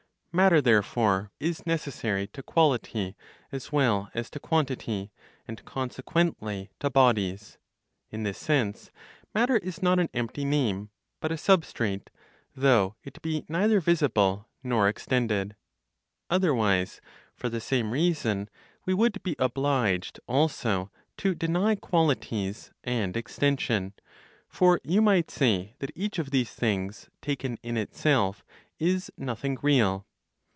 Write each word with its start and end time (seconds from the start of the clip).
Matter, 0.33 0.61
therefore, 0.61 1.29
is 1.41 1.65
necessary 1.65 2.25
to 2.27 2.41
quality 2.41 3.17
as 3.51 3.73
well 3.73 4.09
as 4.13 4.29
to 4.29 4.39
quantity, 4.39 5.11
and 5.45 5.61
consequently, 5.65 6.71
to 6.79 6.89
bodies. 6.89 7.57
In 8.11 8.23
this 8.23 8.37
sense, 8.37 8.91
matter 9.35 9.57
is 9.57 9.83
not 9.83 9.99
an 9.99 10.07
empty 10.13 10.45
name, 10.45 10.89
but 11.19 11.33
a 11.33 11.37
substrate, 11.37 12.07
though 12.55 12.95
it 13.03 13.21
be 13.21 13.43
neither 13.49 13.81
visible 13.81 14.47
nor 14.63 14.87
extended. 14.87 15.57
Otherwise, 16.29 17.01
for 17.35 17.49
the 17.49 17.59
same 17.59 17.91
reason, 17.91 18.49
we 18.85 18.93
would 18.93 19.21
be 19.23 19.35
obliged 19.37 20.17
also 20.27 20.89
to 21.17 21.35
deny 21.35 21.75
qualities 21.75 22.71
and 22.85 23.17
extension; 23.17 23.91
for 24.47 24.79
you 24.85 25.01
might 25.01 25.29
say 25.29 25.73
that 25.79 25.91
each 25.93 26.19
of 26.19 26.31
these 26.31 26.53
things, 26.53 27.09
taken 27.21 27.57
in 27.63 27.75
itself, 27.75 28.45
is 28.79 29.11
nothing 29.17 29.57
real. 29.61 30.07